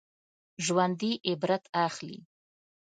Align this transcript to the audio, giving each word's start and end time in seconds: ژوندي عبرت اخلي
ژوندي 0.65 1.11
عبرت 1.29 1.63
اخلي 1.85 2.17